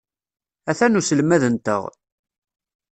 [0.69, 1.83] Atan uselmad-nteɣ.